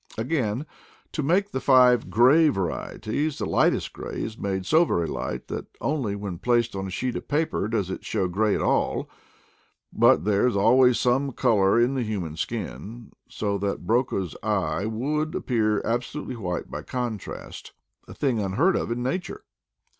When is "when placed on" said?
6.15-6.87